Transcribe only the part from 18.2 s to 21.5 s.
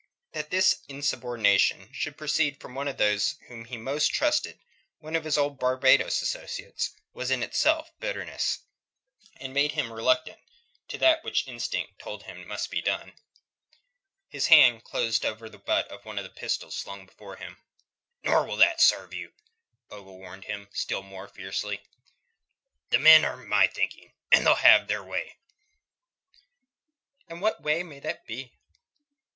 "Nor will that serve you," Ogle warned him, still more